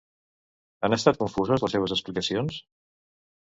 [0.87, 2.61] Han estat confuses les seves explicacions?